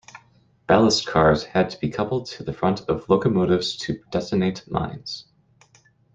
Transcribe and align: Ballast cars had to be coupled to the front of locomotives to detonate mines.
Ballast 0.65 1.05
cars 1.05 1.43
had 1.43 1.69
to 1.69 1.77
be 1.79 1.87
coupled 1.87 2.25
to 2.25 2.43
the 2.43 2.53
front 2.53 2.79
of 2.89 3.07
locomotives 3.07 3.75
to 3.75 4.01
detonate 4.09 4.67
mines. 4.67 5.27